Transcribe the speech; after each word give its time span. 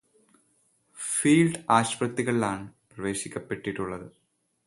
Field 0.99 1.59
ആശുപത്രികളിലാണ് 1.69 2.65
പ്രവേശിപ്പിക്കപ്പെട്ടിട്ടുള്ളത്. 2.91 4.07